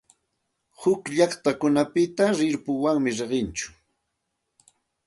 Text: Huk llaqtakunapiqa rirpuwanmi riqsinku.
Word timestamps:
Huk 0.81 1.01
llaqtakunapiqa 1.15 2.25
rirpuwanmi 2.37 3.11
riqsinku. 3.19 3.67